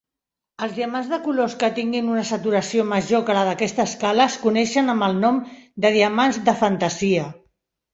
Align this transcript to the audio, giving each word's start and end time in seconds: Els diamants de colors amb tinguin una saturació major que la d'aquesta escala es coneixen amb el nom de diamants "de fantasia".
Els 0.67 0.71
diamants 0.77 1.11
de 1.11 1.19
colors 1.27 1.55
amb 1.67 1.75
tinguin 1.81 2.09
una 2.15 2.25
saturació 2.31 2.87
major 2.95 3.23
que 3.29 3.37
la 3.41 3.45
d'aquesta 3.53 3.87
escala 3.93 4.29
es 4.33 4.41
coneixen 4.49 4.93
amb 4.99 5.11
el 5.13 5.19
nom 5.29 5.43
de 5.87 5.97
diamants 6.01 6.47
"de 6.51 6.61
fantasia". 6.69 7.33